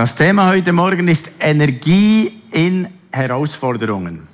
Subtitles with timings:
[0.00, 4.29] Das Thema heute Morgen ist Energie in Herausforderungen.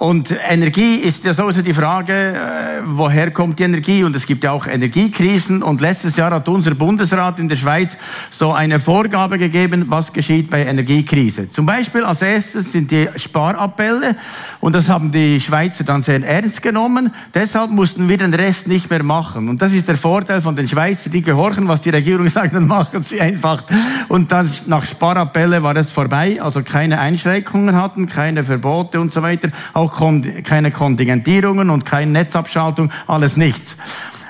[0.00, 4.02] Und Energie ist ja sowieso die Frage, äh, woher kommt die Energie?
[4.02, 5.62] Und es gibt ja auch Energiekrisen.
[5.62, 7.98] Und letztes Jahr hat unser Bundesrat in der Schweiz
[8.30, 11.50] so eine Vorgabe gegeben, was geschieht bei Energiekrise.
[11.50, 14.16] Zum Beispiel als erstes sind die Sparappelle.
[14.60, 17.12] Und das haben die Schweizer dann sehr ernst genommen.
[17.34, 19.50] Deshalb mussten wir den Rest nicht mehr machen.
[19.50, 22.66] Und das ist der Vorteil von den Schweizern, die gehorchen, was die Regierung sagt, dann
[22.66, 23.64] machen sie einfach.
[24.08, 26.40] Und dann nach Sparappelle war es vorbei.
[26.40, 29.50] Also keine Einschränkungen hatten, keine Verbote und so weiter.
[29.74, 33.76] Auch auch keine Kontingentierungen und keine Netzabschaltung, alles nichts.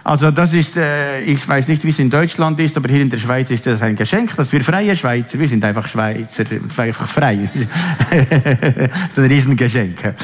[0.02, 3.10] Also das ist, äh, ich weiß nicht, wie es in Deutschland ist, aber hier in
[3.10, 6.44] der Schweiz ist das ein Geschenk, dass wir freie Schweizer, wir sind einfach Schweizer,
[6.78, 7.48] einfach frei.
[8.10, 10.14] das ist ein Riesengeschenk.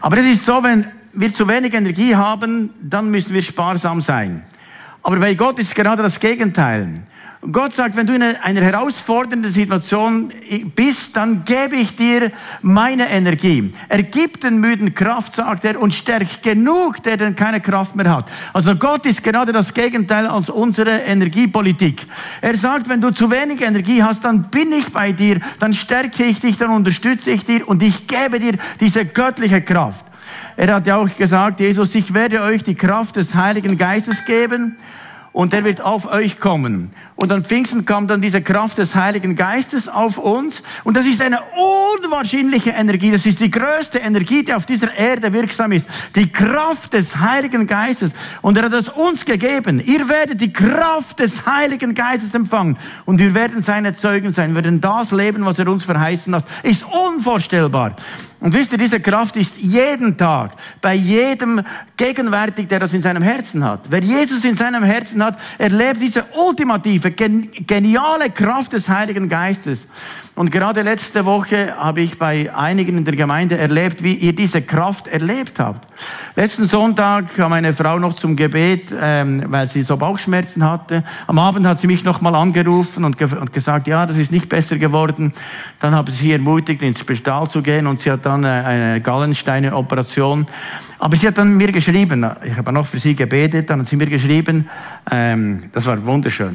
[0.00, 4.42] Aber es ist so, wenn wir zu wenig Energie haben, dann müssen wir sparsam sein.
[5.02, 6.88] Aber bei Gott ist gerade das Gegenteil.
[7.52, 10.32] Gott sagt, wenn du in einer herausfordernden Situation
[10.74, 13.72] bist, dann gebe ich dir meine Energie.
[13.88, 18.14] Er gibt den Müden Kraft, sagt er, und stärkt genug, der dann keine Kraft mehr
[18.14, 18.28] hat.
[18.52, 22.06] Also Gott ist gerade das Gegenteil als unsere Energiepolitik.
[22.40, 26.24] Er sagt, wenn du zu wenig Energie hast, dann bin ich bei dir, dann stärke
[26.24, 30.06] ich dich, dann unterstütze ich dir und ich gebe dir diese göttliche Kraft.
[30.56, 34.76] Er hat ja auch gesagt, Jesus, ich werde euch die Kraft des Heiligen Geistes geben
[35.36, 36.92] und er wird auf euch kommen.
[37.14, 40.62] Und an Pfingsten kam dann diese Kraft des Heiligen Geistes auf uns.
[40.82, 41.40] Und das ist eine
[42.00, 43.10] unwahrscheinliche Energie.
[43.10, 45.86] Das ist die größte Energie, die auf dieser Erde wirksam ist.
[46.14, 48.14] Die Kraft des Heiligen Geistes.
[48.40, 49.82] Und er hat es uns gegeben.
[49.84, 52.78] Ihr werdet die Kraft des Heiligen Geistes empfangen.
[53.04, 54.54] Und wir werden seine Zeugen sein.
[54.54, 56.46] Wir werden das leben, was er uns verheißen hat.
[56.62, 57.96] Ist unvorstellbar.
[58.38, 61.62] Und wisst ihr, diese Kraft ist jeden Tag, bei jedem
[61.96, 63.80] gegenwärtig, der das in seinem Herzen hat.
[63.88, 69.86] Wer Jesus in seinem Herzen hat, erlebt diese ultimative, geniale Kraft des Heiligen Geistes.
[70.36, 74.60] Und gerade letzte Woche habe ich bei einigen in der Gemeinde erlebt, wie ihr diese
[74.60, 75.88] Kraft erlebt habt.
[76.34, 81.04] Letzten Sonntag kam eine Frau noch zum Gebet, ähm, weil sie so Bauchschmerzen hatte.
[81.26, 84.30] Am Abend hat sie mich noch mal angerufen und, ge und gesagt, ja, das ist
[84.30, 85.32] nicht besser geworden.
[85.80, 89.00] Dann habe ich sie ermutigt, ins Spital zu gehen und sie hat dann äh, eine
[89.00, 90.46] Gallensteine-Operation.
[90.98, 93.96] Aber sie hat dann mir geschrieben, ich habe noch für sie gebetet, dann hat sie
[93.96, 94.68] mir geschrieben,
[95.10, 96.54] ähm, das war wunderschön.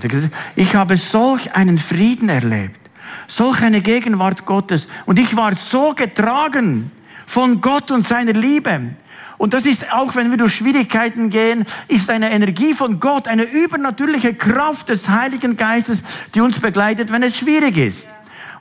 [0.56, 2.81] Ich habe solch einen Frieden erlebt
[3.28, 4.88] solch eine Gegenwart Gottes.
[5.06, 6.92] Und ich war so getragen
[7.26, 8.96] von Gott und seiner Liebe.
[9.38, 13.44] Und das ist auch, wenn wir durch Schwierigkeiten gehen, ist eine Energie von Gott, eine
[13.44, 16.04] übernatürliche Kraft des Heiligen Geistes,
[16.36, 18.08] die uns begleitet, wenn es schwierig ist.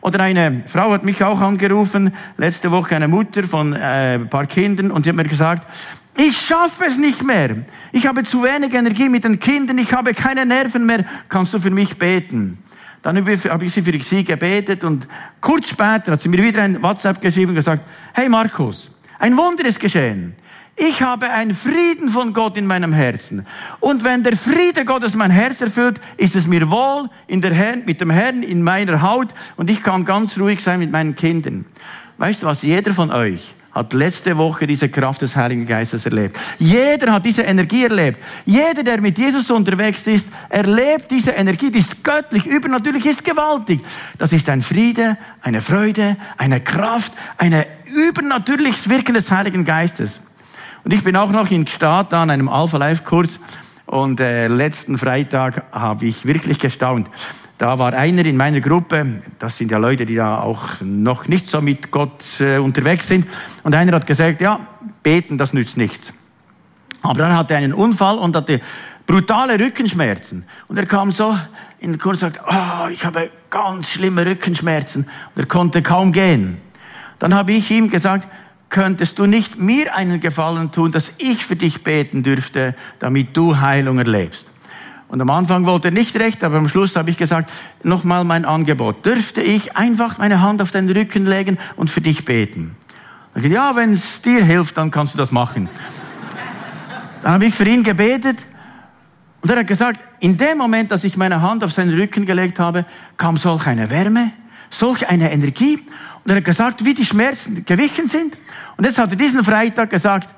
[0.00, 4.46] Oder eine Frau hat mich auch angerufen, letzte Woche eine Mutter von äh, ein paar
[4.46, 5.68] Kindern, und sie hat mir gesagt,
[6.16, 7.56] ich schaffe es nicht mehr.
[7.92, 11.04] Ich habe zu wenig Energie mit den Kindern, ich habe keine Nerven mehr.
[11.28, 12.56] Kannst du für mich beten?
[13.02, 15.08] Dann habe ich sie für sie gebetet und
[15.40, 19.64] kurz später hat sie mir wieder ein WhatsApp geschrieben und gesagt, hey Markus, ein Wunder
[19.64, 20.34] ist geschehen.
[20.76, 23.46] Ich habe einen Frieden von Gott in meinem Herzen.
[23.80, 27.76] Und wenn der Friede Gottes mein Herz erfüllt, ist es mir wohl in der Herr,
[27.76, 31.66] mit dem Herrn in meiner Haut und ich kann ganz ruhig sein mit meinen Kindern.
[32.18, 32.62] Weißt du was?
[32.62, 36.38] Jeder von euch hat letzte Woche diese Kraft des Heiligen Geistes erlebt.
[36.58, 38.18] Jeder hat diese Energie erlebt.
[38.44, 43.80] Jeder, der mit Jesus unterwegs ist, erlebt diese Energie, die ist göttlich, übernatürlich, ist gewaltig.
[44.18, 50.20] Das ist ein Friede, eine Freude, eine Kraft, eine übernatürliches Wirken des Heiligen Geistes.
[50.82, 53.38] Und ich bin auch noch in Gstaad an einem Alpha Life Kurs
[53.86, 57.08] und äh, letzten Freitag habe ich wirklich gestaunt.
[57.60, 61.46] Da war einer in meiner Gruppe, das sind ja Leute, die da auch noch nicht
[61.46, 63.26] so mit Gott äh, unterwegs sind,
[63.62, 64.60] und einer hat gesagt, ja,
[65.02, 66.14] beten, das nützt nichts.
[67.02, 68.62] Aber dann hatte er einen Unfall und hatte
[69.04, 70.46] brutale Rückenschmerzen.
[70.68, 71.36] Und er kam so
[71.80, 75.02] in den Kurs und sagte, oh, ich habe ganz schlimme Rückenschmerzen.
[75.04, 76.56] Und er konnte kaum gehen.
[77.18, 78.26] Dann habe ich ihm gesagt,
[78.70, 83.60] könntest du nicht mir einen Gefallen tun, dass ich für dich beten dürfte, damit du
[83.60, 84.49] Heilung erlebst?
[85.10, 87.50] Und am Anfang wollte er nicht recht, aber am Schluss habe ich gesagt,
[87.82, 89.04] nochmal mein Angebot.
[89.04, 92.76] Dürfte ich einfach meine Hand auf deinen Rücken legen und für dich beten?
[93.34, 95.68] Und ich, ja, wenn es dir hilft, dann kannst du das machen.
[97.24, 98.38] Dann habe ich für ihn gebetet
[99.40, 102.60] und er hat gesagt, in dem Moment, dass ich meine Hand auf seinen Rücken gelegt
[102.60, 102.84] habe,
[103.16, 104.30] kam solch eine Wärme,
[104.70, 105.82] solch eine Energie.
[106.22, 108.36] Und er hat gesagt, wie die Schmerzen gewichen sind.
[108.76, 110.32] Und jetzt hat er diesen Freitag gesagt,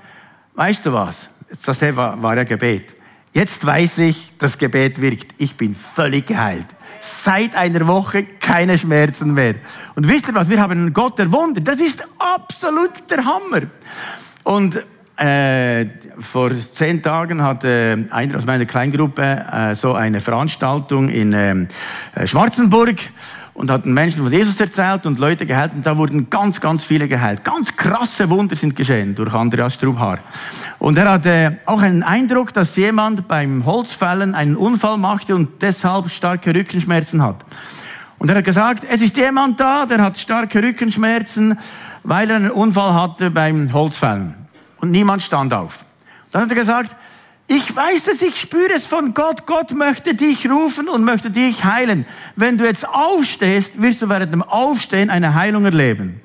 [0.54, 1.28] weißt du was?
[1.66, 3.01] Das war ja Gebet.
[3.32, 5.34] Jetzt weiß ich, das Gebet wirkt.
[5.38, 6.66] Ich bin völlig geheilt.
[7.00, 9.54] Seit einer Woche keine Schmerzen mehr.
[9.94, 10.50] Und wisst ihr was?
[10.50, 11.60] Wir haben einen Gott der Wunder.
[11.60, 13.62] Das ist absolut der Hammer.
[14.44, 14.84] Und
[15.22, 15.86] äh,
[16.18, 21.68] vor zehn Tagen hatte einer aus meiner Kleingruppe äh, so eine Veranstaltung in ähm,
[22.14, 22.96] äh, Schwarzenburg
[23.54, 26.82] und hat den Menschen von Jesus erzählt und Leute geheilt und da wurden ganz, ganz
[26.82, 27.44] viele geheilt.
[27.44, 30.18] Ganz krasse Wunder sind geschehen durch Andreas Strubhaar.
[30.80, 36.10] Und er hatte auch einen Eindruck, dass jemand beim Holzfällen einen Unfall machte und deshalb
[36.10, 37.44] starke Rückenschmerzen hat.
[38.18, 41.58] Und er hat gesagt, es ist jemand da, der hat starke Rückenschmerzen,
[42.02, 44.41] weil er einen Unfall hatte beim Holzfällen.
[44.82, 45.84] Und niemand stand auf.
[46.32, 46.96] Dann hat er gesagt,
[47.46, 49.46] ich weiß es, ich spüre es von Gott.
[49.46, 52.04] Gott möchte dich rufen und möchte dich heilen.
[52.34, 56.20] Wenn du jetzt aufstehst, wirst du während dem Aufstehen eine Heilung erleben.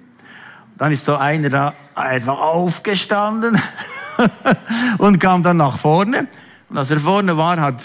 [0.75, 3.61] Dann ist so einer da einfach aufgestanden
[4.97, 6.27] und kam dann nach vorne.
[6.69, 7.81] Und als er vorne war, hat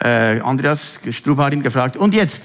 [0.00, 2.44] äh, Andreas Strubhar ihn gefragt, und jetzt,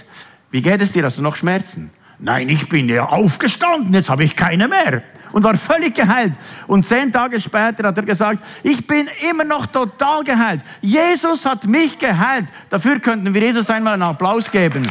[0.51, 1.05] wie geht es dir?
[1.05, 1.91] Hast du noch Schmerzen?
[2.19, 6.33] Nein, ich bin ja aufgestanden, jetzt habe ich keine mehr und war völlig geheilt.
[6.67, 10.61] Und zehn Tage später hat er gesagt, ich bin immer noch total geheilt.
[10.81, 12.47] Jesus hat mich geheilt.
[12.69, 14.87] Dafür könnten wir Jesus einmal einen Applaus geben.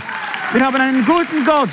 [0.52, 1.68] Wir haben einen guten Gott,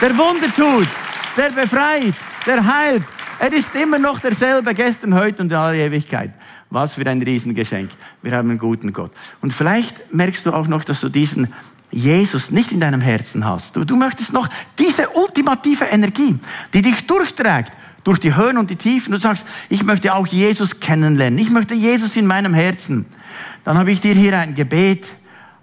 [0.00, 0.88] der Wunder tut,
[1.36, 2.14] der befreit,
[2.46, 3.02] der heilt.
[3.40, 6.30] Er ist immer noch derselbe, gestern, heute und in aller Ewigkeit.
[6.70, 7.90] Was für ein Riesengeschenk.
[8.22, 9.10] Wir haben einen guten Gott.
[9.42, 11.52] Und vielleicht merkst du auch noch, dass du diesen
[11.94, 13.76] Jesus nicht in deinem Herzen hast.
[13.76, 14.48] Du, du möchtest noch
[14.78, 16.38] diese ultimative Energie,
[16.72, 19.12] die dich durchträgt, durch die Höhen und die Tiefen.
[19.12, 21.38] Du sagst, ich möchte auch Jesus kennenlernen.
[21.38, 23.06] Ich möchte Jesus in meinem Herzen.
[23.62, 25.04] Dann habe ich dir hier ein Gebet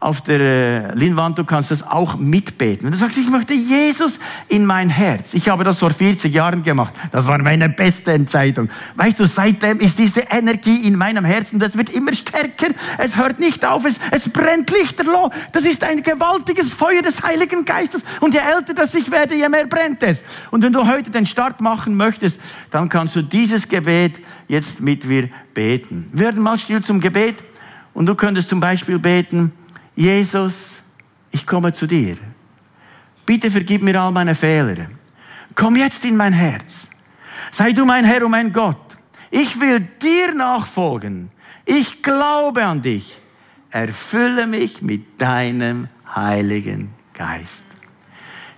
[0.02, 2.86] auf der äh, Linwand, du kannst das auch mitbeten.
[2.86, 5.36] Wenn du sagst, ich möchte Jesus in mein Herz.
[5.36, 6.96] Ich habe das vor 40 Jahren gemacht.
[7.12, 8.70] Das war meine beste Entscheidung.
[8.96, 12.70] Weißt du, seitdem ist diese Energie in meinem Herzen, das wird immer stärker.
[12.98, 15.30] Es hört nicht auf, es, es brennt lichterloh.
[15.52, 18.02] Das ist ein gewaltiges Feuer des Heiligen Geistes.
[18.22, 20.24] Und je älter das ich werde, je mehr brennt es.
[20.50, 22.40] Und wenn du heute den Start machen möchtest,
[22.72, 24.14] dann kannst du dieses Gebet
[24.48, 26.10] jetzt mit mir beten.
[26.12, 27.36] Wir werden mal still zum Gebet.
[27.94, 29.52] Und du könntest zum Beispiel beten,
[30.02, 30.82] Jesus,
[31.30, 32.18] ich komme zu dir.
[33.24, 34.90] Bitte vergib mir all meine Fehler.
[35.54, 36.88] Komm jetzt in mein Herz.
[37.52, 38.82] Sei du mein Herr und mein Gott.
[39.30, 41.30] Ich will dir nachfolgen.
[41.66, 43.20] Ich glaube an dich.
[43.70, 47.64] Erfülle mich mit deinem Heiligen Geist.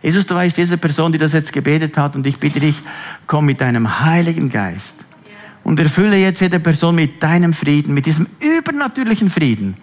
[0.01, 2.81] Jesus, du weißt, diese Person, die das jetzt gebetet hat, und ich bitte dich,
[3.28, 4.96] komm mit deinem Heiligen Geist
[5.66, 9.75] und erfülle jetzt jede Person mit deinem Frieden, mit diesem übernatürlichen Frieden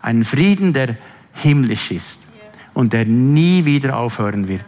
[0.00, 0.96] einen Frieden, der
[1.32, 2.20] himmlisch ist
[2.74, 4.64] und der nie wieder aufhören wird.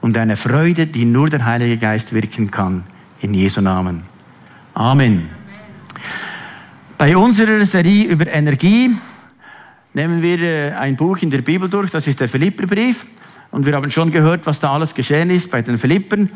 [0.00, 2.84] Und eine Freude, die nur der Heilige Geist wirken kann.
[3.20, 4.02] In Jesu Namen.
[4.74, 5.30] Amen.
[6.98, 8.90] Bei unserer Serie über Energie
[9.94, 13.06] nehmen wir äh, ein Buch in der Bibel durch, das ist der Philipperbrief.
[13.50, 16.28] Und wir haben schon gehört, was da alles geschehen ist bei den Philippern.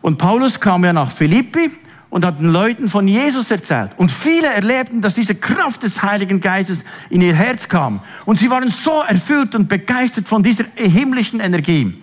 [0.00, 1.70] Und Paulus kam ja nach Philippi
[2.12, 3.92] und hat den Leuten von Jesus erzählt.
[3.96, 8.00] Und viele erlebten, dass diese Kraft des Heiligen Geistes in ihr Herz kam.
[8.26, 12.02] Und sie waren so erfüllt und begeistert von dieser himmlischen Energie.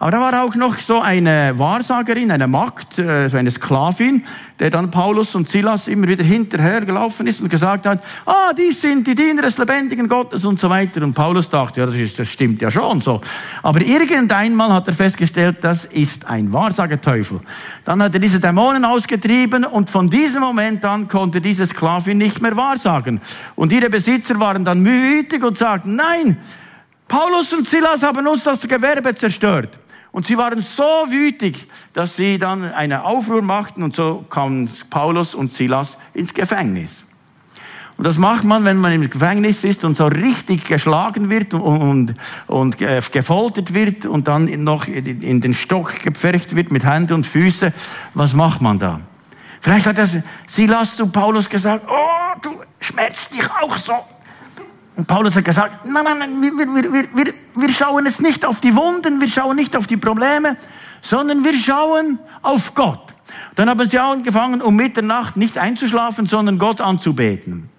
[0.00, 4.24] Aber da war auch noch so eine Wahrsagerin, eine Magd, äh, so eine Sklavin,
[4.60, 8.70] der dann Paulus und Silas immer wieder hinterher gelaufen ist und gesagt hat, ah, die
[8.70, 11.02] sind die Diener des lebendigen Gottes und so weiter.
[11.02, 13.20] Und Paulus dachte, ja, das, ist, das stimmt ja schon so.
[13.64, 17.40] Aber irgendeinmal hat er festgestellt, das ist ein Wahrsageteufel.
[17.84, 22.40] Dann hat er diese Dämonen ausgetrieben und von diesem Moment an konnte diese Sklavin nicht
[22.40, 23.20] mehr wahrsagen.
[23.56, 26.36] Und ihre Besitzer waren dann mühwütig und sagten, nein,
[27.08, 29.70] Paulus und Silas haben uns das Gewerbe zerstört.
[30.10, 35.34] Und sie waren so wütig, dass sie dann eine Aufruhr machten und so kamen Paulus
[35.34, 37.04] und Silas ins Gefängnis.
[37.98, 41.62] Und das macht man, wenn man im Gefängnis ist und so richtig geschlagen wird und,
[41.62, 42.14] und,
[42.46, 47.74] und gefoltert wird und dann noch in den Stock gepfercht wird mit Händen und Füßen.
[48.14, 49.00] Was macht man da?
[49.60, 53.94] Vielleicht hat das Silas zu Paulus gesagt, oh, du schmerzt dich auch so.
[54.98, 58.58] Und Paulus hat gesagt, nein, nein, nein, wir, wir, wir, wir, schauen jetzt nicht auf
[58.58, 60.56] die Wunden, wir schauen nicht auf die Probleme,
[61.02, 63.14] sondern wir schauen auf Gott.
[63.54, 67.70] Dann haben sie angefangen, um Mitternacht nicht einzuschlafen, sondern Gott anzubeten.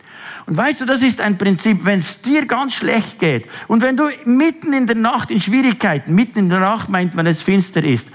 [0.46, 3.98] Und weißt du, das ist ein Prinzip, wenn es dir ganz schlecht geht und wenn
[3.98, 7.84] du mitten in der Nacht in Schwierigkeiten, mitten in der Nacht meint, wenn es finster
[7.84, 8.08] ist,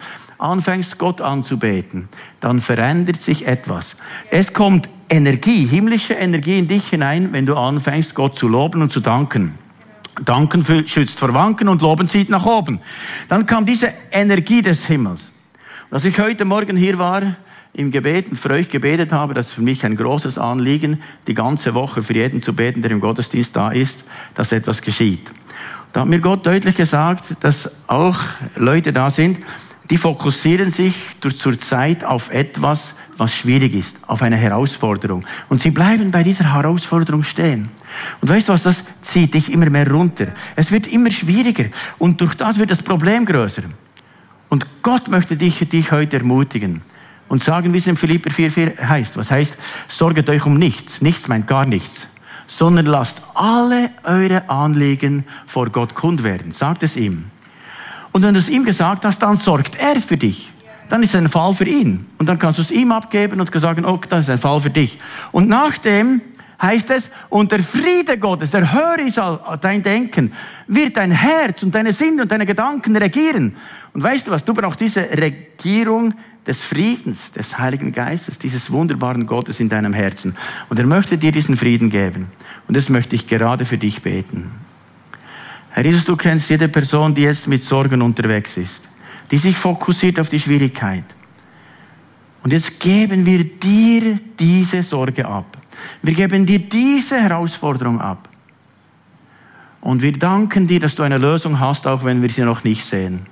[0.44, 2.08] anfängst Gott anzubeten,
[2.40, 3.96] dann verändert sich etwas.
[4.30, 8.92] Es kommt Energie, himmlische Energie in dich hinein, wenn du anfängst, Gott zu loben und
[8.92, 9.58] zu danken.
[10.24, 12.80] Danken schützt vor Wanken und Loben zieht nach oben.
[13.28, 15.32] Dann kam diese Energie des Himmels.
[15.90, 17.22] Und als ich heute Morgen hier war,
[17.72, 21.34] im Gebet und für euch gebetet habe, das ist für mich ein großes Anliegen, die
[21.34, 25.28] ganze Woche für jeden zu beten, der im Gottesdienst da ist, dass etwas geschieht.
[25.92, 28.20] Da hat mir Gott deutlich gesagt, dass auch
[28.54, 29.38] Leute da sind,
[29.90, 35.24] die fokussieren sich zur Zeit auf etwas was schwierig ist, auf eine Herausforderung.
[35.48, 37.68] Und sie bleiben bei dieser Herausforderung stehen.
[38.20, 40.28] Und weißt du was, das zieht dich immer mehr runter.
[40.56, 41.66] Es wird immer schwieriger
[41.98, 43.62] und durch das wird das Problem größer.
[44.48, 46.82] Und Gott möchte dich, dich heute ermutigen
[47.28, 49.16] und sagen, wie es in Philipper 4,4 heißt.
[49.16, 49.56] Was heißt,
[49.88, 51.00] sorget euch um nichts.
[51.00, 52.08] Nichts meint gar nichts.
[52.46, 56.52] Sondern lasst alle eure Anliegen vor Gott kund werden.
[56.52, 57.30] Sagt es ihm.
[58.14, 60.52] Und wenn du es ihm gesagt hast, dann sorgt er für dich
[60.88, 62.06] dann ist es ein Fall für ihn.
[62.18, 64.70] Und dann kannst du es ihm abgeben und sagen, oh, das ist ein Fall für
[64.70, 64.98] dich.
[65.32, 66.20] Und nachdem
[66.60, 70.32] heißt es, und der Friede Gottes, der als dein Denken,
[70.66, 73.56] wird dein Herz und deine Sinne und deine Gedanken regieren.
[73.92, 76.14] Und weißt du was, du brauchst diese Regierung
[76.46, 80.36] des Friedens, des Heiligen Geistes, dieses wunderbaren Gottes in deinem Herzen.
[80.68, 82.28] Und er möchte dir diesen Frieden geben.
[82.68, 84.52] Und das möchte ich gerade für dich beten.
[85.74, 88.84] Herr Jesus, du kennst jede Person, die jetzt mit Sorgen unterwegs ist
[89.30, 91.04] die sich fokussiert auf die Schwierigkeit.
[92.42, 95.56] Und jetzt geben wir dir diese Sorge ab.
[96.02, 98.28] Wir geben dir diese Herausforderung ab.
[99.80, 102.84] Und wir danken dir, dass du eine Lösung hast, auch wenn wir sie noch nicht
[102.84, 103.26] sehen.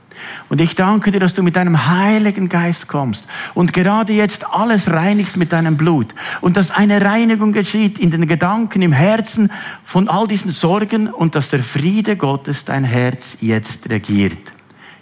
[0.48, 4.90] Und ich danke dir, dass du mit deinem Heiligen Geist kommst und gerade jetzt alles
[4.90, 9.50] reinigst mit deinem Blut und dass eine Reinigung geschieht in den Gedanken, im Herzen
[9.84, 14.52] von all diesen Sorgen und dass der Friede Gottes dein Herz jetzt regiert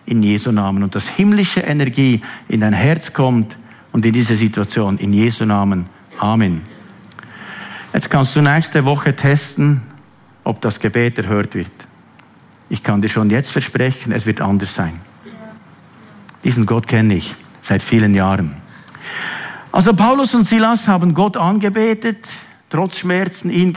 [0.07, 3.57] in Jesu Namen und dass himmlische Energie in dein Herz kommt
[3.93, 5.87] und in diese Situation in Jesu Namen.
[6.19, 6.63] Amen.
[7.93, 9.83] Jetzt kannst du nächste Woche testen,
[10.45, 11.71] ob das Gebet erhört wird.
[12.69, 15.01] Ich kann dir schon jetzt versprechen, es wird anders sein.
[16.45, 18.57] Diesen Gott kenne ich seit vielen Jahren.
[19.73, 22.27] Also Paulus und Silas haben Gott angebetet,
[22.71, 23.75] trotz Schmerzen ihn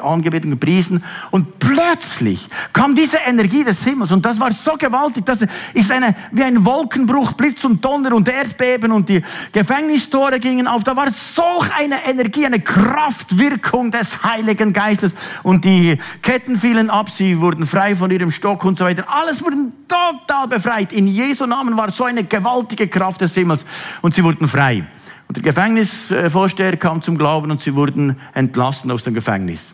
[0.00, 1.04] angebeten, gepriesen.
[1.30, 5.44] Und plötzlich kam diese Energie des Himmels und das war so gewaltig, dass
[5.74, 10.84] ist eine, wie ein Wolkenbruch, Blitz und Donner und Erdbeben und die Gefängnistore gingen auf.
[10.84, 11.42] Da war so
[11.76, 17.96] eine Energie, eine Kraftwirkung des Heiligen Geistes und die Ketten fielen ab, sie wurden frei
[17.96, 19.04] von ihrem Stock und so weiter.
[19.08, 20.92] Alles wurden total befreit.
[20.92, 23.66] In Jesu Namen war so eine gewaltige Kraft des Himmels
[24.00, 24.84] und sie wurden frei.
[25.28, 29.72] Und der Gefängnisvorsteher kam zum Glauben und sie wurden entlassen aus dem Gefängnis.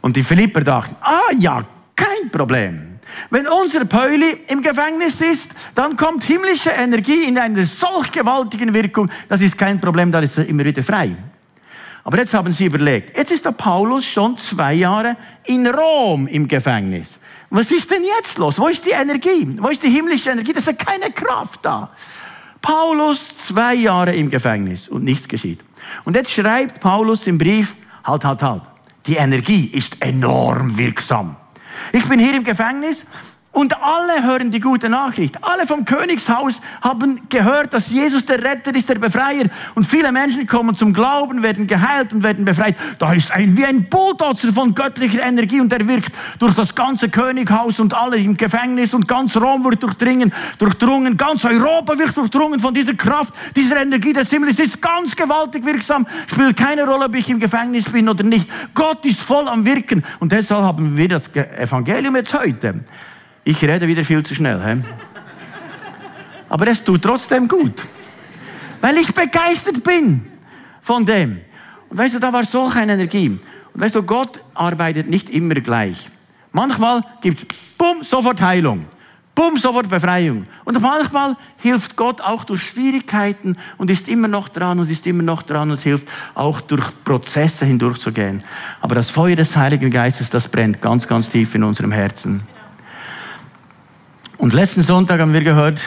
[0.00, 2.98] Und die Philipper dachten, ah ja, kein Problem.
[3.30, 9.10] Wenn unser Pauli im Gefängnis ist, dann kommt himmlische Energie in einer solch gewaltigen Wirkung.
[9.28, 11.14] Das ist kein Problem, da ist er immer wieder frei.
[12.04, 16.48] Aber jetzt haben sie überlegt, jetzt ist der Paulus schon zwei Jahre in Rom im
[16.48, 17.18] Gefängnis.
[17.50, 18.58] Was ist denn jetzt los?
[18.58, 19.56] Wo ist die Energie?
[19.58, 20.52] Wo ist die himmlische Energie?
[20.52, 21.90] Da ist ja keine Kraft da.
[22.62, 25.60] Paulus zwei Jahre im Gefängnis und nichts geschieht.
[26.04, 28.62] Und jetzt schreibt Paulus im Brief, halt, halt, halt,
[29.06, 31.36] die Energie ist enorm wirksam.
[31.92, 33.04] Ich bin hier im Gefängnis
[33.52, 35.36] und alle hören die gute Nachricht.
[35.42, 39.44] Alle vom Königshaus haben gehört, dass Jesus der Retter ist, der Befreier.
[39.74, 42.76] Und viele Menschen kommen zum Glauben, werden geheilt und werden befreit.
[42.98, 47.10] Da ist ein, wie ein Bulldozer von göttlicher Energie und er wirkt durch das ganze
[47.10, 51.18] Könighaus und alle im Gefängnis und ganz Rom wird durchdringen, durchdrungen.
[51.18, 54.58] Ganz Europa wird durchdrungen von dieser Kraft, dieser Energie des Himmels.
[54.58, 56.06] Es ist ganz gewaltig wirksam.
[56.26, 58.48] Spielt keine Rolle, ob ich im Gefängnis bin oder nicht.
[58.72, 60.02] Gott ist voll am Wirken.
[60.20, 62.82] Und deshalb haben wir das Evangelium jetzt heute.
[63.44, 64.62] Ich rede wieder viel zu schnell.
[64.64, 64.82] He?
[66.48, 67.82] Aber es tut trotzdem gut.
[68.80, 70.26] Weil ich begeistert bin
[70.80, 71.40] von dem.
[71.88, 73.38] Und weißt du, da war solch eine Energie.
[73.74, 76.08] Und weißt du, Gott arbeitet nicht immer gleich.
[76.52, 77.46] Manchmal gibt's,
[77.78, 78.84] bumm, sofort Heilung.
[79.34, 80.46] Bumm, sofort Befreiung.
[80.64, 85.22] Und manchmal hilft Gott auch durch Schwierigkeiten und ist immer noch dran und ist immer
[85.22, 88.44] noch dran und hilft auch durch Prozesse hindurchzugehen.
[88.82, 92.42] Aber das Feuer des Heiligen Geistes, das brennt ganz, ganz tief in unserem Herzen.
[94.42, 95.80] Und letzten Sonntag haben wir gehört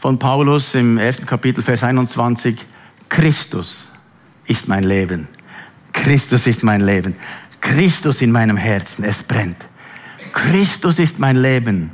[0.00, 2.66] von Paulus im ersten Kapitel, Vers 21,
[3.08, 3.86] Christus
[4.46, 5.28] ist mein Leben.
[5.92, 7.14] Christus ist mein Leben.
[7.60, 9.68] Christus in meinem Herzen, es brennt.
[10.32, 11.92] Christus ist mein Leben.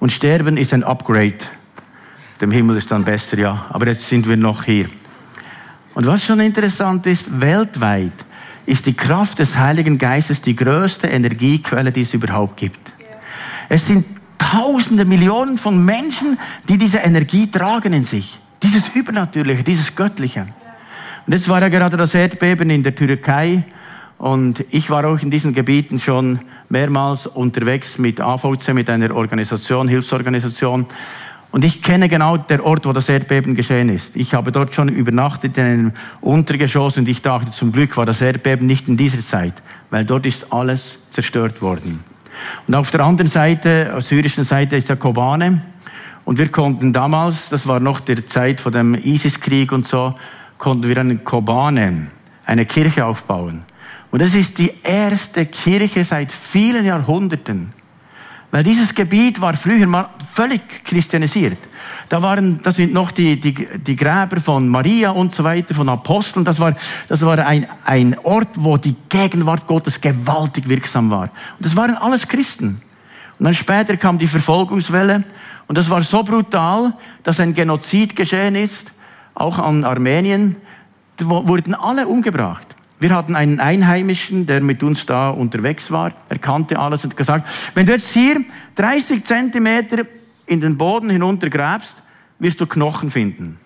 [0.00, 1.38] Und Sterben ist ein Upgrade.
[2.40, 3.66] Dem Himmel ist dann besser, ja.
[3.68, 4.86] Aber jetzt sind wir noch hier.
[5.94, 8.24] Und was schon interessant ist, weltweit
[8.66, 12.80] ist die Kraft des Heiligen Geistes die größte Energiequelle, die es überhaupt gibt.
[13.68, 14.04] Es sind
[14.38, 16.38] Tausende, Millionen von Menschen,
[16.68, 18.38] die diese Energie tragen in sich.
[18.62, 20.46] Dieses Übernatürliche, dieses Göttliche.
[21.26, 23.64] Und jetzt war ja gerade das Erdbeben in der Türkei.
[24.18, 26.38] Und ich war auch in diesen Gebieten schon
[26.68, 30.86] mehrmals unterwegs mit AVC, mit einer Organisation, Hilfsorganisation.
[31.52, 34.16] Und ich kenne genau den Ort, wo das Erdbeben geschehen ist.
[34.16, 38.20] Ich habe dort schon übernachtet in einem Untergeschoss und ich dachte, zum Glück war das
[38.20, 39.54] Erdbeben nicht in dieser Zeit,
[39.90, 42.00] weil dort ist alles zerstört worden.
[42.66, 45.62] Und auf der anderen Seite, auf der syrischen Seite, ist der Kobane.
[46.24, 50.14] Und wir konnten damals, das war noch der Zeit von dem ISIS-Krieg und so,
[50.58, 52.08] konnten wir eine Kobane,
[52.44, 53.62] eine Kirche aufbauen.
[54.10, 57.72] Und das ist die erste Kirche seit vielen Jahrhunderten.
[58.50, 61.58] Weil dieses Gebiet war früher mal völlig christianisiert.
[62.08, 65.88] Da waren, das sind noch die, die, die Gräber von Maria und so weiter, von
[65.88, 66.44] Aposteln.
[66.44, 66.76] Das war,
[67.08, 71.30] das war ein, ein Ort, wo die Gegenwart Gottes gewaltig wirksam war.
[71.58, 72.80] Und das waren alles Christen.
[73.38, 75.24] Und dann später kam die Verfolgungswelle.
[75.66, 76.92] Und das war so brutal,
[77.24, 78.92] dass ein Genozid geschehen ist,
[79.34, 80.56] auch an Armenien.
[81.16, 82.75] Da wurden alle umgebracht.
[82.98, 86.12] Wir hatten einen Einheimischen, der mit uns da unterwegs war.
[86.28, 88.42] Er kannte alles und gesagt, wenn du jetzt hier
[88.76, 90.04] 30 Zentimeter
[90.46, 91.98] in den Boden hinuntergräbst,
[92.38, 93.58] wirst du Knochen finden.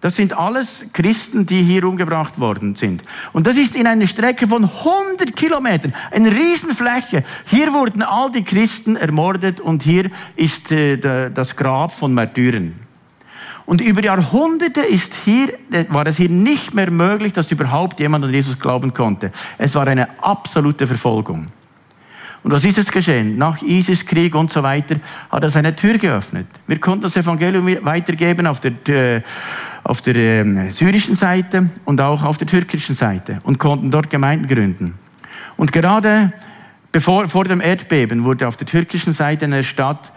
[0.00, 3.04] Das sind alles Christen, die hier umgebracht worden sind.
[3.32, 7.22] Und das ist in einer Strecke von 100 Kilometern, eine Riesenfläche.
[7.46, 12.74] Hier wurden all die Christen ermordet und hier ist äh, das Grab von Märtyren.
[13.72, 15.48] Und über Jahrhunderte ist hier,
[15.88, 19.32] war es hier nicht mehr möglich, dass überhaupt jemand an Jesus glauben konnte.
[19.56, 21.46] Es war eine absolute Verfolgung.
[22.42, 23.38] Und was ist es geschehen?
[23.38, 24.96] Nach ISIS-Krieg und so weiter
[25.30, 26.48] hat er seine Tür geöffnet.
[26.66, 29.22] Wir konnten das Evangelium weitergeben auf der, äh,
[29.84, 34.48] auf der äh, syrischen Seite und auch auf der türkischen Seite und konnten dort Gemeinden
[34.48, 34.98] gründen.
[35.56, 36.34] Und gerade
[36.92, 40.12] bevor, vor dem Erdbeben wurde auf der türkischen Seite in der Stadt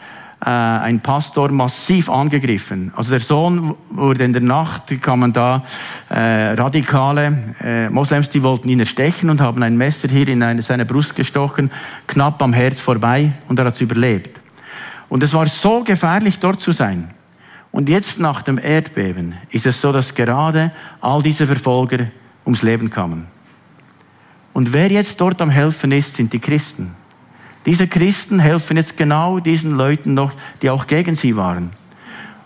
[0.45, 2.91] äh, ein Pastor massiv angegriffen.
[2.95, 5.63] Also der Sohn wurde in der Nacht, kamen da
[6.09, 10.61] äh, radikale äh, Moslems, die wollten ihn erstechen und haben ein Messer hier in eine,
[10.61, 11.71] seine Brust gestochen,
[12.05, 14.39] knapp am Herz vorbei und er hat es überlebt.
[15.09, 17.09] Und es war so gefährlich, dort zu sein.
[17.71, 20.71] Und jetzt nach dem Erdbeben ist es so, dass gerade
[21.01, 22.07] all diese Verfolger
[22.45, 23.25] ums Leben kamen.
[24.53, 26.95] Und wer jetzt dort am Helfen ist, sind die Christen.
[27.65, 31.71] Diese Christen helfen jetzt genau diesen Leuten noch, die auch gegen sie waren.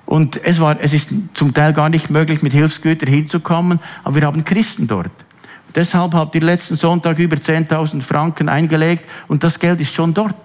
[0.06, 4.26] Und es war, es ist zum Teil gar nicht möglich, mit Hilfsgütern hinzukommen, aber wir
[4.26, 5.12] haben Christen dort.
[5.76, 10.36] Deshalb habt ihr letzten Sonntag über 10.000 Franken eingelegt und das Geld ist schon dort.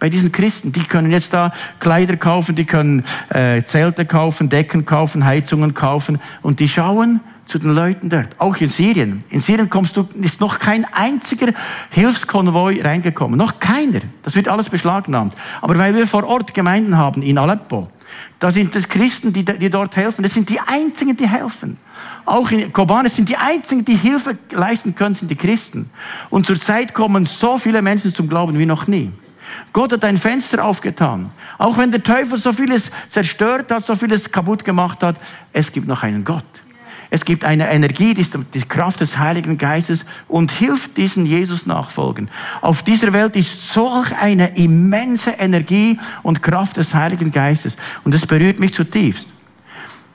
[0.00, 4.84] Bei diesen Christen, die können jetzt da Kleider kaufen, die können äh, Zelte kaufen, Decken
[4.84, 8.28] kaufen, Heizungen kaufen und die schauen, zu den Leuten dort.
[8.38, 9.24] Auch in Syrien.
[9.28, 11.52] In Syrien kommst du, ist noch kein einziger
[11.90, 13.36] Hilfskonvoi reingekommen.
[13.36, 14.00] Noch keiner.
[14.22, 15.34] Das wird alles beschlagnahmt.
[15.60, 17.88] Aber weil wir vor Ort Gemeinden haben in Aleppo,
[18.38, 20.22] da sind es Christen, die, die dort helfen.
[20.22, 21.78] Das sind die einzigen, die helfen.
[22.24, 25.90] Auch in Kobane sind die einzigen, die Hilfe leisten können, sind die Christen.
[26.30, 29.12] Und zurzeit kommen so viele Menschen zum Glauben wie noch nie.
[29.72, 31.30] Gott hat ein Fenster aufgetan.
[31.58, 35.16] Auch wenn der Teufel so vieles zerstört hat, so vieles kaputt gemacht hat,
[35.52, 36.44] es gibt noch einen Gott.
[37.14, 41.66] Es gibt eine Energie, die ist die Kraft des Heiligen Geistes und hilft diesen Jesus
[41.66, 42.30] nachfolgen.
[42.62, 47.76] Auf dieser Welt ist solch eine immense Energie und Kraft des Heiligen Geistes.
[48.04, 49.28] Und das berührt mich zutiefst.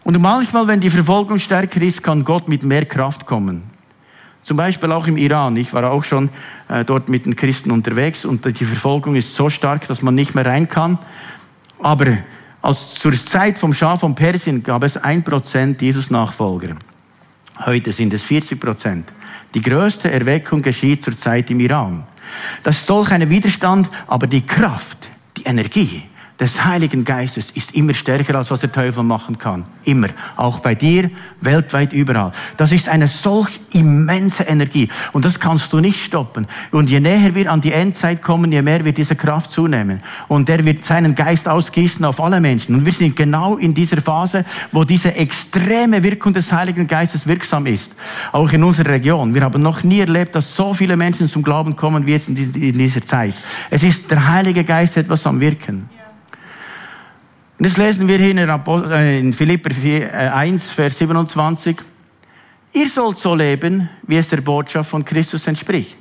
[0.05, 3.61] Und manchmal, wenn die Verfolgung stärker ist, kann Gott mit mehr Kraft kommen.
[4.41, 5.55] Zum Beispiel auch im Iran.
[5.55, 6.31] Ich war auch schon
[6.67, 10.33] äh, dort mit den Christen unterwegs und die Verfolgung ist so stark, dass man nicht
[10.33, 10.97] mehr rein kann.
[11.77, 12.07] Aber
[12.67, 16.75] als zur Zeit vom Schah von Persien gab es ein Prozent Jesus-Nachfolger.
[17.65, 19.13] Heute sind es 40 Prozent.
[19.53, 22.05] Die größte Erweckung geschieht zurzeit im Iran.
[22.63, 24.97] Das ist solch ein Widerstand, aber die Kraft,
[25.37, 26.03] die Energie,
[26.39, 29.65] des Heiligen Geistes ist immer stärker, als was der Teufel machen kann.
[29.85, 30.09] Immer.
[30.35, 31.09] Auch bei dir,
[31.41, 32.31] weltweit, überall.
[32.57, 34.89] Das ist eine solch immense Energie.
[35.13, 36.45] Und das kannst du nicht stoppen.
[36.71, 40.03] Und je näher wir an die Endzeit kommen, je mehr wird diese Kraft zunehmen.
[40.27, 42.75] Und der wird seinen Geist ausgießen auf alle Menschen.
[42.75, 47.65] Und wir sind genau in dieser Phase, wo diese extreme Wirkung des Heiligen Geistes wirksam
[47.65, 47.91] ist.
[48.31, 49.33] Auch in unserer Region.
[49.33, 52.35] Wir haben noch nie erlebt, dass so viele Menschen zum Glauben kommen wie jetzt in
[52.35, 53.33] dieser Zeit.
[53.71, 55.96] Es ist der Heilige Geist etwas am Wirken.
[57.57, 61.77] Und jetzt lesen wir hier in, äh, Philipper 1, äh, Vers 27.
[62.73, 65.97] Ihr sollt so leben, wie es der Botschaft von Christus entspricht.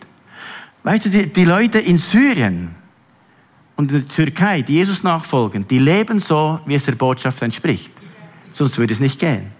[0.83, 2.75] Weißt du, die, die Leute in Syrien
[3.77, 7.91] und in der Türkei, die Jesus nachfolgen, die leben so, wie es der Botschaft entspricht.
[8.53, 9.53] Sonst würde es nicht gehen.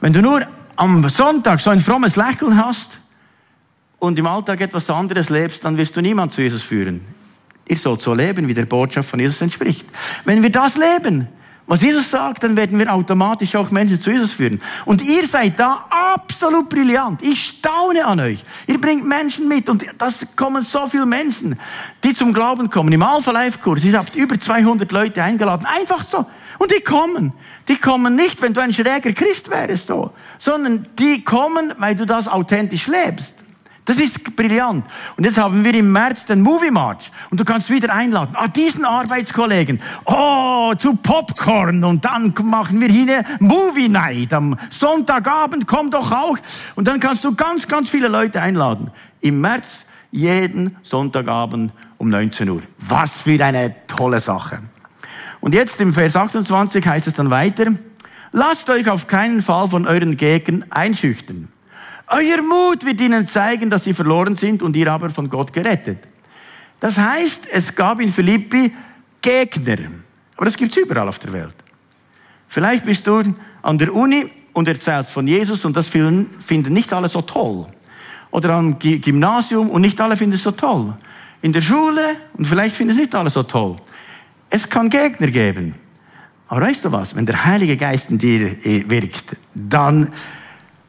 [0.00, 2.98] Wenn du nur am Sonntag so ein frommes Lächeln hast
[3.98, 7.02] und im Alltag etwas anderes lebst, dann wirst du niemand zu Jesus führen.
[7.68, 9.84] Ihr sollt so leben, wie der Botschaft von Jesus entspricht.
[10.24, 11.28] Wenn wir das leben,
[11.66, 14.62] was Jesus sagt, dann werden wir automatisch auch Menschen zu Jesus führen.
[14.84, 17.22] Und ihr seid da absolut brillant.
[17.22, 18.44] Ich staune an euch.
[18.68, 21.58] Ihr bringt Menschen mit und das kommen so viele Menschen,
[22.04, 22.92] die zum Glauben kommen.
[22.92, 25.66] Im Alpha Life Kurs, ihr habt über 200 Leute eingeladen.
[25.66, 26.24] Einfach so.
[26.58, 27.32] Und die kommen.
[27.66, 30.12] Die kommen nicht, wenn du ein schräger Christ wärst, so.
[30.38, 33.34] Sondern die kommen, weil du das authentisch lebst.
[33.86, 34.84] Das ist brillant.
[35.16, 37.10] Und jetzt haben wir im März den Movie March.
[37.30, 38.34] Und du kannst wieder einladen.
[38.34, 39.80] Ah, diesen Arbeitskollegen.
[40.04, 41.84] Oh, zu Popcorn.
[41.84, 44.34] Und dann machen wir hier Movie Night.
[44.34, 46.36] Am Sonntagabend komm doch auch.
[46.74, 48.90] Und dann kannst du ganz, ganz viele Leute einladen.
[49.20, 52.62] Im März jeden Sonntagabend um 19 Uhr.
[52.78, 54.58] Was für eine tolle Sache.
[55.38, 57.66] Und jetzt im Vers 28 heißt es dann weiter.
[58.32, 61.52] Lasst euch auf keinen Fall von euren Gegnern einschüchtern.
[62.08, 65.98] Euer Mut wird ihnen zeigen, dass sie verloren sind und ihr aber von Gott gerettet.
[66.78, 68.72] Das heißt, es gab in Philippi
[69.20, 69.78] Gegner.
[70.36, 71.56] Aber das gibt's überall auf der Welt.
[72.48, 77.08] Vielleicht bist du an der Uni und erzählst von Jesus und das finden nicht alle
[77.08, 77.66] so toll.
[78.30, 80.96] Oder am Gymnasium und nicht alle finden es so toll.
[81.42, 83.76] In der Schule und vielleicht finden es nicht alle so toll.
[84.48, 85.74] Es kann Gegner geben.
[86.48, 87.16] Aber weißt du was?
[87.16, 90.12] Wenn der Heilige Geist in dir äh, wirkt, dann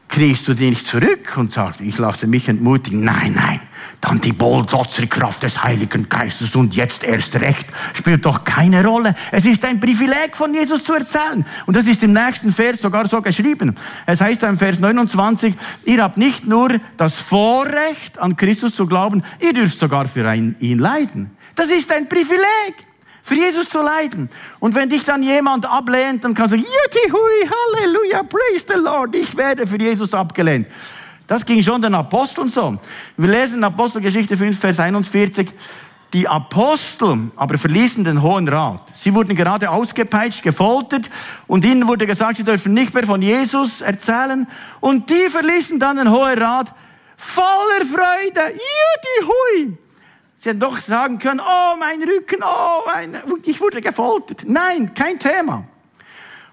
[0.08, 3.04] kriegst du den nicht zurück und sagst, ich lasse mich entmutigen.
[3.04, 3.60] Nein, nein.
[4.00, 4.32] Dann die
[5.08, 9.14] Kraft des Heiligen Geistes und jetzt erst recht spielt doch keine Rolle.
[9.32, 11.44] Es ist ein Privileg von Jesus zu erzählen.
[11.66, 13.76] Und das ist im nächsten Vers sogar so geschrieben.
[14.06, 19.24] Es heißt im Vers 29, ihr habt nicht nur das Vorrecht, an Christus zu glauben,
[19.40, 21.30] ihr dürft sogar für ihn leiden.
[21.56, 22.86] Das ist ein Privileg
[23.28, 24.30] für Jesus zu leiden.
[24.58, 29.14] Und wenn dich dann jemand ablehnt, dann kannst du sagen, Juti, Halleluja, praise the Lord,
[29.14, 30.66] ich werde für Jesus abgelehnt.
[31.26, 32.78] Das ging schon den Aposteln so.
[33.18, 35.52] Wir lesen in Apostelgeschichte 5, Vers 41,
[36.14, 38.80] die Apostel aber verließen den Hohen Rat.
[38.94, 41.10] Sie wurden gerade ausgepeitscht, gefoltert
[41.46, 44.46] und ihnen wurde gesagt, sie dürfen nicht mehr von Jesus erzählen.
[44.80, 46.72] Und die verließen dann den Hohen Rat
[47.18, 48.52] voller Freude.
[48.52, 49.78] Juti, hui.
[50.38, 54.42] Sie hätten doch sagen können, oh, mein Rücken, oh, mein, ich wurde gefoltert.
[54.46, 55.64] Nein, kein Thema.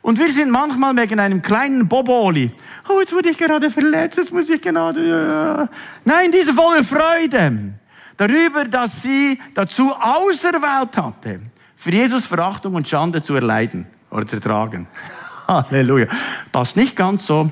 [0.01, 2.51] Und wir sind manchmal wegen einem kleinen Boboli,
[2.89, 5.75] oh, jetzt wurde ich gerade verletzt, jetzt muss ich gerade, äh.
[6.03, 7.73] nein, diese volle Freude
[8.17, 11.41] darüber, dass sie dazu auserwählt hatte,
[11.75, 14.87] für Jesus Verachtung und Schande zu erleiden oder zu ertragen.
[15.47, 16.07] Halleluja.
[16.51, 17.51] Passt nicht ganz so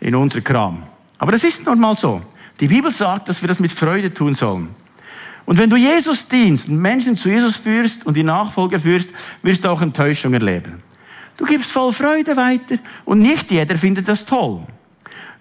[0.00, 0.82] in unser Kram.
[1.18, 2.22] Aber das ist normal so.
[2.60, 4.74] Die Bibel sagt, dass wir das mit Freude tun sollen.
[5.46, 9.10] Und wenn du Jesus dienst, Menschen zu Jesus führst und die Nachfolge führst,
[9.42, 10.82] wirst du auch Enttäuschung erleben.
[11.36, 14.62] Du gibst voll Freude weiter und nicht jeder findet das toll.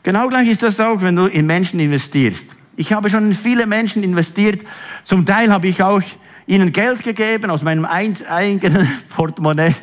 [0.02, 2.48] Genau gleich ist das auch, wenn du in Menschen investierst.
[2.78, 4.66] Ich habe schon in viele Menschen investiert.
[5.04, 6.02] Zum Teil habe ich auch
[6.48, 9.76] ihnen Geld gegeben aus meinem eigenen Portemonnaie.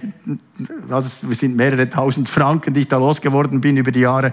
[0.91, 4.33] Also, wir sind mehrere tausend Franken, die ich da losgeworden bin über die Jahre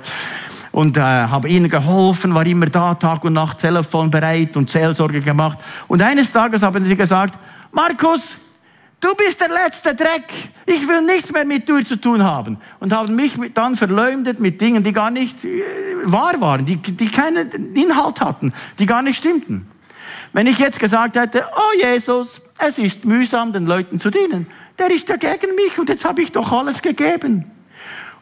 [0.73, 5.21] und äh, habe ihnen geholfen, war immer da, Tag und Nacht, Telefon bereit und Seelsorge
[5.21, 5.59] gemacht.
[5.87, 7.37] Und eines Tages haben sie gesagt,
[7.71, 8.37] Markus,
[8.99, 10.33] du bist der letzte Dreck,
[10.65, 12.57] ich will nichts mehr mit dir zu tun haben.
[12.79, 15.61] Und haben mich dann verleumdet mit Dingen, die gar nicht äh,
[16.05, 19.67] wahr waren, die, die keinen Inhalt hatten, die gar nicht stimmten.
[20.33, 24.47] Wenn ich jetzt gesagt hätte, oh Jesus, es ist mühsam, den Leuten zu dienen,
[24.79, 27.45] der ist ja gegen mich und jetzt habe ich doch alles gegeben.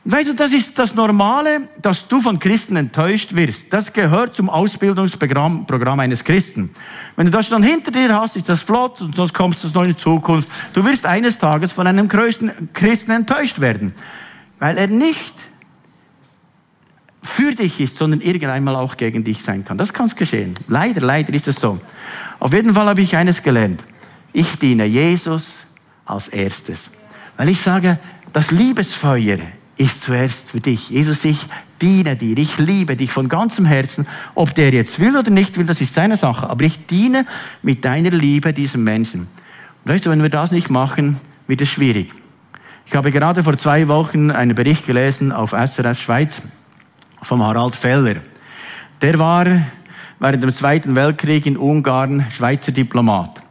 [0.03, 3.71] Weißt du, das ist das Normale, dass du von Christen enttäuscht wirst.
[3.71, 6.71] Das gehört zum Ausbildungsprogramm Programm eines Christen.
[7.15, 9.83] Wenn du das schon hinter dir hast, ist das flott und sonst kommst du noch
[9.83, 10.49] in die Zukunft.
[10.73, 13.93] Du wirst eines Tages von einem größten Christen enttäuscht werden,
[14.57, 15.35] weil er nicht
[17.21, 19.77] für dich ist, sondern irgendeinmal auch gegen dich sein kann.
[19.77, 20.55] Das kann geschehen.
[20.67, 21.79] Leider, leider ist es so.
[22.39, 23.83] Auf jeden Fall habe ich eines gelernt.
[24.33, 25.59] Ich diene Jesus
[26.05, 26.89] als erstes.
[27.37, 27.99] Weil ich sage,
[28.33, 29.37] das Liebesfeuer
[29.81, 30.91] ist zuerst für dich.
[30.91, 31.47] Jesus, ich
[31.81, 34.07] diene dir, ich liebe dich von ganzem Herzen.
[34.35, 36.49] Ob der jetzt will oder nicht will, das ist seine Sache.
[36.49, 37.25] Aber ich diene
[37.63, 39.21] mit deiner Liebe diesem Menschen.
[39.83, 42.13] Und weißt du, wenn wir das nicht machen, wird es schwierig.
[42.85, 46.41] Ich habe gerade vor zwei Wochen einen Bericht gelesen auf SRF Schweiz
[47.21, 48.17] vom Harald Feller.
[49.01, 49.45] Der war
[50.19, 53.41] während dem Zweiten Weltkrieg in Ungarn Schweizer Diplomat.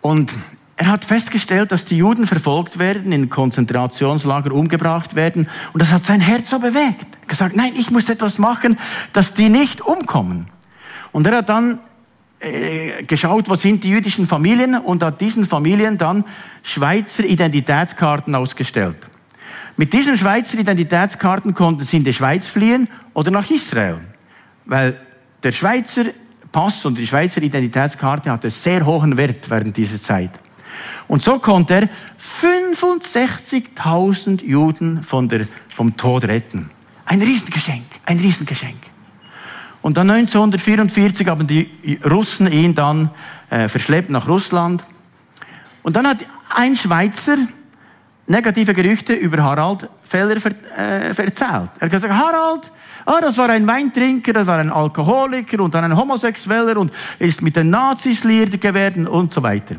[0.00, 0.32] Und
[0.76, 5.48] er hat festgestellt, dass die Juden verfolgt werden, in Konzentrationslager umgebracht werden.
[5.72, 7.06] Und das hat sein Herz so bewegt.
[7.12, 8.78] Er hat gesagt, nein, ich muss etwas machen,
[9.12, 10.46] dass die nicht umkommen.
[11.12, 11.78] Und er hat dann
[12.40, 16.24] äh, geschaut, was sind die jüdischen Familien und hat diesen Familien dann
[16.64, 18.96] Schweizer Identitätskarten ausgestellt.
[19.76, 23.98] Mit diesen Schweizer Identitätskarten konnten sie in die Schweiz fliehen oder nach Israel.
[24.64, 24.98] Weil
[25.42, 26.06] der Schweizer
[26.50, 30.30] Pass und die Schweizer Identitätskarte hatte sehr hohen Wert während dieser Zeit.
[31.08, 31.88] Und so konnte er
[32.42, 36.70] 65.000 Juden von der, vom Tod retten.
[37.04, 38.78] Ein Riesengeschenk, ein Riesengeschenk.
[39.82, 41.68] Und dann 1944 haben die
[42.04, 43.10] Russen ihn dann
[43.50, 44.82] äh, verschleppt nach Russland.
[45.82, 47.36] Und dann hat ein Schweizer
[48.26, 51.70] negative Gerüchte über Harald Feller ver, äh, erzählt.
[51.78, 52.70] Er hat gesagt, Harald,
[53.04, 57.42] ah, das war ein Weintrinker, das war ein Alkoholiker und dann ein Homosexueller und ist
[57.42, 59.76] mit den Nazis liiert geworden und so weiter.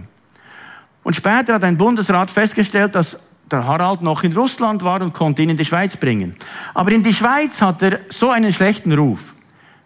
[1.05, 3.19] Und später hat ein Bundesrat festgestellt, dass
[3.51, 6.35] der Harald noch in Russland war und konnte ihn in die Schweiz bringen.
[6.73, 9.35] Aber in die Schweiz hat er so einen schlechten Ruf,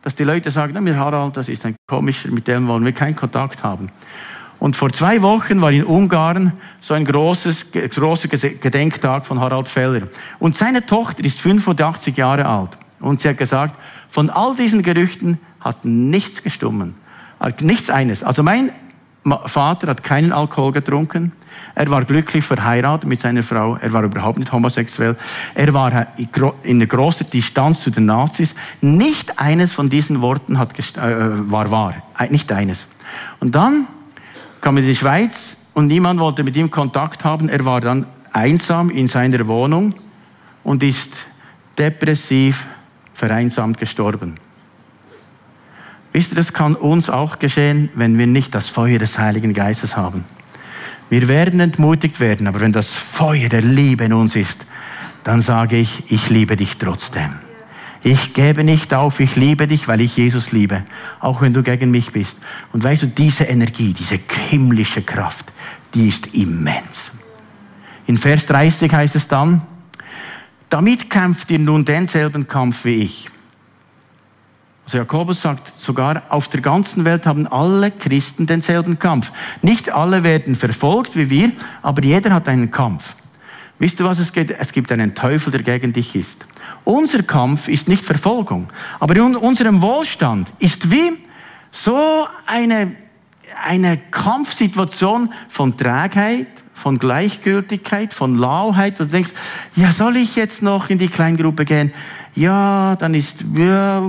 [0.02, 2.94] dass die Leute sagen, na, mir Harald, das ist ein komischer, mit dem wollen wir
[2.94, 3.92] keinen Kontakt haben.
[4.60, 10.08] Und vor zwei Wochen war in Ungarn so ein großes, großer Gedenktag von Harald Feller.
[10.40, 12.78] Und seine Tochter ist 85 Jahre alt.
[13.02, 13.78] Und sie hat gesagt,
[14.08, 16.96] von all diesen Gerüchten hat nichts gestummen.
[17.60, 18.24] Nichts eines.
[18.24, 18.72] Also mein
[19.46, 21.32] Vater hat keinen Alkohol getrunken.
[21.76, 23.76] Er war glücklich verheiratet mit seiner Frau.
[23.76, 25.16] Er war überhaupt nicht homosexuell.
[25.56, 26.08] Er war
[26.64, 28.56] in einer großen Distanz zu den Nazis.
[28.82, 31.96] Nicht eines von diesen Worten hat, äh, war wahr.
[32.30, 32.88] Nicht eines.
[33.40, 33.88] Und dann
[34.62, 37.50] kam in die Schweiz und niemand wollte mit ihm Kontakt haben.
[37.50, 39.96] Er war dann einsam in seiner Wohnung
[40.64, 41.12] und ist
[41.78, 42.68] depressiv
[43.14, 44.36] vereinsamt gestorben.
[46.12, 49.96] Wisst ihr, das kann uns auch geschehen, wenn wir nicht das Feuer des Heiligen Geistes
[49.96, 50.26] haben.
[51.10, 54.66] Wir werden entmutigt werden, aber wenn das Feuer der Liebe in uns ist,
[55.24, 57.36] dann sage ich, ich liebe dich trotzdem.
[58.02, 60.84] Ich gebe nicht auf, ich liebe dich, weil ich Jesus liebe,
[61.20, 62.38] auch wenn du gegen mich bist.
[62.72, 64.20] Und weißt du, diese Energie, diese
[64.50, 65.52] himmlische Kraft,
[65.94, 67.12] die ist immens.
[68.06, 69.62] In Vers 30 heißt es dann,
[70.70, 73.30] damit kämpft ihr nun denselben Kampf wie ich.
[74.90, 79.32] Also Jakobus sagt sogar, auf der ganzen Welt haben alle Christen denselben Kampf.
[79.62, 81.52] Nicht alle werden verfolgt wie wir,
[81.84, 83.14] aber jeder hat einen Kampf.
[83.78, 84.50] Wisst ihr, was es geht?
[84.50, 86.44] Es gibt einen Teufel, der gegen dich ist.
[86.86, 91.20] Unser Kampf ist nicht Verfolgung, aber in unserem Wohlstand ist wie
[91.72, 92.96] so eine,
[93.64, 96.48] eine Kampfsituation von Trägheit,
[96.80, 99.00] von Gleichgültigkeit, von Lauheit.
[99.00, 99.34] Und du denkst,
[99.76, 101.92] ja, soll ich jetzt noch in die Kleingruppe gehen?
[102.36, 104.02] Ja, dann ist ja,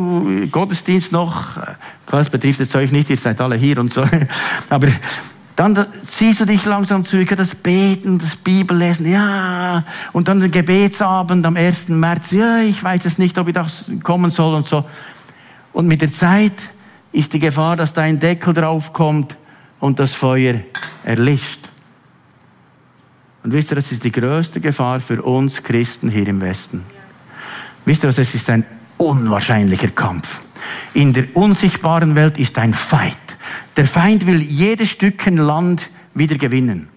[0.51, 1.55] Gottesdienst noch.
[1.55, 1.77] Klar,
[2.23, 4.05] das betrifft jetzt euch nicht, ihr seid alle hier und so.
[4.69, 4.89] Aber
[5.57, 9.85] dann ziehst du dich langsam zurück, das Beten, das Bibellesen, ja.
[10.13, 11.89] Und dann den Gebetsabend am 1.
[11.89, 14.85] März, ja, ich weiß es nicht, ob ich das kommen soll und so.
[15.73, 16.55] Und mit der Zeit
[17.13, 19.37] ist die Gefahr, dass da ein Deckel draufkommt
[19.81, 20.61] und das Feuer
[21.05, 21.70] erlischt.
[23.43, 26.85] Und wisst ihr, das ist die größte Gefahr für uns Christen hier im Westen.
[27.85, 28.65] Wisst ihr, was es ist ein
[28.99, 30.41] unwahrscheinlicher Kampf.
[30.93, 33.17] In der unsichtbaren Welt ist ein Fight.
[33.77, 36.89] Der Feind will jedes Stückchen Land wieder gewinnen.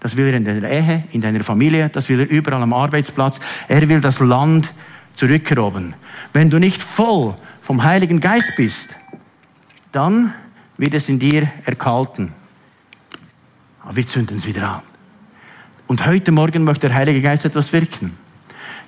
[0.00, 3.40] Das will er in deiner Ehe, in deiner Familie, das will er überall am Arbeitsplatz.
[3.66, 4.72] Er will das Land
[5.14, 5.94] zurückerobern.
[6.32, 8.96] Wenn du nicht voll vom Heiligen Geist bist,
[9.90, 10.34] dann
[10.76, 12.32] wird es in dir erkalten.
[13.82, 14.87] Aber wir zünden es wieder an.
[15.88, 18.12] Und heute Morgen möchte der Heilige Geist etwas wirken.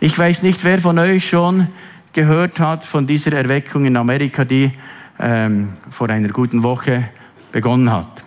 [0.00, 1.68] Ich weiß nicht, wer von euch schon
[2.12, 4.70] gehört hat von dieser Erweckung in Amerika, die
[5.18, 7.08] ähm, vor einer guten Woche
[7.52, 8.22] begonnen hat.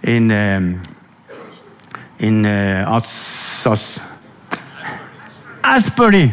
[0.00, 0.80] In, ähm,
[2.16, 4.00] in äh, As, As,
[5.60, 6.32] Asbury.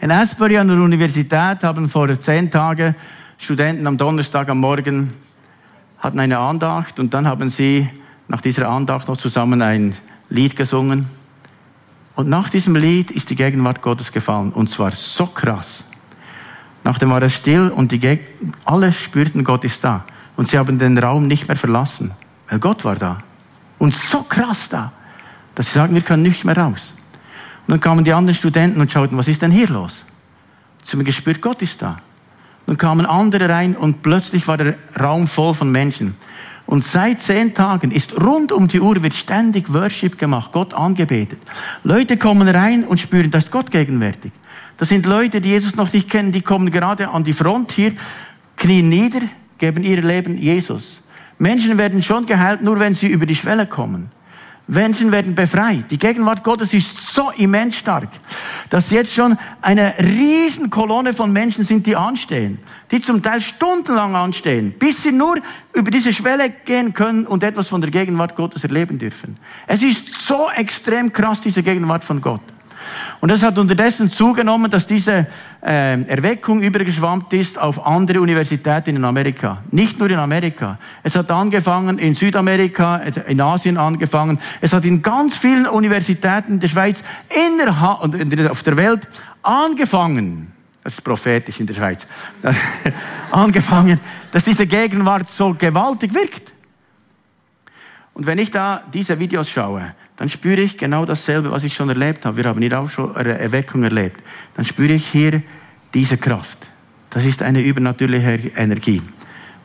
[0.00, 2.94] In Asbury an der Universität haben vor zehn Tagen
[3.36, 5.12] Studenten am Donnerstag am Morgen
[5.98, 7.88] hatten eine Andacht und dann haben sie
[8.28, 9.96] nach dieser Andacht noch zusammen ein
[10.28, 11.08] Lied gesungen.
[12.14, 14.52] Und nach diesem Lied ist die Gegenwart Gottes gefallen.
[14.52, 15.84] Und zwar so krass.
[16.84, 18.20] Nachdem war es still und die Geg
[18.64, 20.04] alle spürten, Gott ist da.
[20.36, 22.12] Und sie haben den Raum nicht mehr verlassen,
[22.48, 23.18] weil Gott war da.
[23.78, 24.92] Und so krass da,
[25.54, 26.92] dass sie sagen, wir können nicht mehr raus.
[27.66, 30.02] Und dann kamen die anderen Studenten und schauten, was ist denn hier los?
[30.82, 31.98] Sie haben gespürt, Gott ist da.
[32.66, 36.16] Dann kamen andere rein und plötzlich war der Raum voll von Menschen.
[36.66, 41.38] Und seit zehn Tagen ist rund um die Uhr wird ständig Worship gemacht, Gott angebetet.
[41.84, 44.32] Leute kommen rein und spüren, da ist Gott gegenwärtig.
[44.76, 47.92] Das sind Leute, die Jesus noch nicht kennen, die kommen gerade an die Front hier,
[48.56, 49.20] knien nieder,
[49.58, 51.00] geben ihr Leben Jesus.
[51.38, 54.10] Menschen werden schon geheilt, nur wenn sie über die Schwelle kommen.
[54.68, 55.90] Menschen werden befreit.
[55.90, 58.08] Die Gegenwart Gottes ist so immens stark,
[58.68, 62.58] dass jetzt schon eine riesen Kolonne von Menschen sind, die anstehen,
[62.90, 65.36] die zum Teil stundenlang anstehen, bis sie nur
[65.72, 69.36] über diese Schwelle gehen können und etwas von der Gegenwart Gottes erleben dürfen.
[69.68, 72.42] Es ist so extrem krass, diese Gegenwart von Gott.
[73.20, 75.26] Und es hat unterdessen zugenommen, dass diese
[75.62, 79.62] äh, Erweckung übergeschwammt ist auf andere Universitäten in Amerika.
[79.70, 80.78] Nicht nur in Amerika.
[81.02, 82.96] Es hat angefangen in Südamerika,
[83.26, 84.38] in Asien angefangen.
[84.60, 87.02] Es hat in ganz vielen Universitäten der Schweiz
[88.00, 89.08] und auf der Welt
[89.42, 90.52] angefangen.
[90.82, 92.06] Das ist prophetisch in der Schweiz.
[93.30, 96.52] angefangen, dass diese Gegenwart so gewaltig wirkt.
[98.14, 101.88] Und wenn ich da diese Videos schaue, dann spüre ich genau dasselbe, was ich schon
[101.90, 102.38] erlebt habe.
[102.38, 104.22] Wir haben hier auch schon Erweckung erlebt.
[104.54, 105.42] Dann spüre ich hier
[105.92, 106.66] diese Kraft.
[107.10, 109.02] Das ist eine übernatürliche Energie.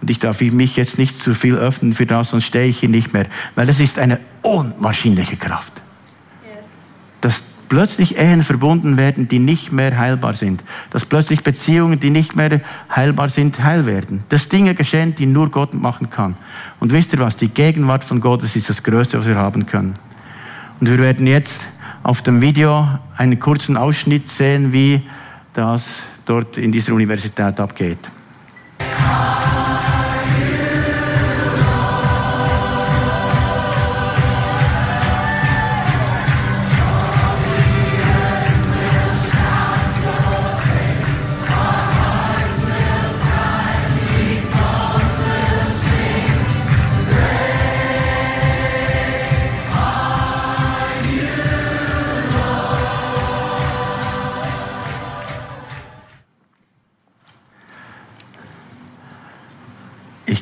[0.02, 2.90] Und ich darf mich jetzt nicht zu viel öffnen für das, sonst stehe ich hier
[2.90, 3.28] nicht mehr.
[3.56, 5.74] Weil es ist eine unwahrscheinliche Kraft.
[7.22, 10.64] Dass plötzlich Ehen verbunden werden, die nicht mehr heilbar sind.
[10.90, 12.62] Dass plötzlich Beziehungen, die nicht mehr
[12.94, 14.24] heilbar sind, heil werden.
[14.28, 16.36] Dass Dinge geschehen, die nur Gott machen kann.
[16.82, 17.38] Und wisst ihr was?
[17.38, 19.94] Die Gegenwart von Gottes ist das Größte, was wir haben können.
[20.82, 21.68] Und wir werden jetzt
[22.02, 25.04] auf dem Video einen kurzen Ausschnitt sehen, wie
[25.54, 28.00] das dort in dieser Universität abgeht.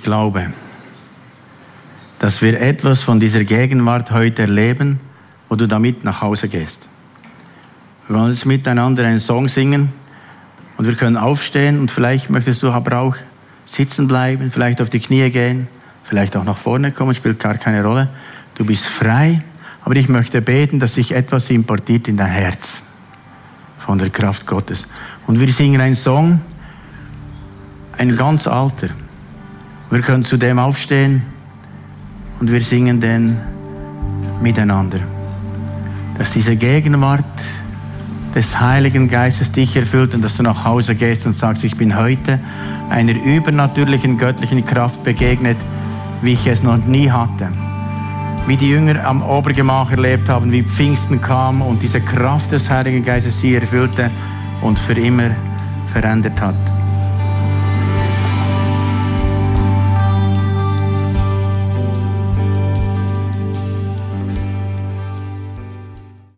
[0.10, 0.52] Glaube,
[2.18, 5.00] dass wir etwas von dieser Gegenwart heute erleben,
[5.50, 6.90] wo du damit nach Hause gehst.
[8.08, 9.94] Wir wollen jetzt miteinander einen Song singen
[10.78, 13.18] und wir können aufstehen und vielleicht möchtest du aber auch
[13.68, 15.68] sitzen bleiben, vielleicht auf die Knie gehen,
[16.02, 18.10] vielleicht auch nach vorne kommen, spielt gar keine Rolle.
[18.56, 19.44] Du bist frei,
[19.86, 22.82] aber ich möchte beten, dass sich etwas importiert in dein Herz
[23.78, 24.88] von der Kraft Gottes.
[25.28, 26.42] Und wir singen einen Song,
[27.96, 28.90] ein ganz alter.
[29.92, 31.24] Wir können zu dem aufstehen
[32.40, 33.38] und wir singen den
[34.40, 35.00] miteinander.
[36.16, 37.26] Dass diese Gegenwart
[38.36, 41.98] des Heiligen Geistes dich erfüllt und dass du nach Hause gehst und sagst, ich bin
[41.98, 42.40] heute
[42.92, 45.58] einer übernatürlichen göttlichen Kraft begegnet,
[46.22, 47.48] wie ich es noch nie hatte.
[48.46, 53.04] Wie die Jünger am Obergemach erlebt haben, wie Pfingsten kam und diese Kraft des Heiligen
[53.04, 54.12] Geistes sie erfüllte
[54.62, 55.32] und für immer
[55.92, 56.69] verändert hat.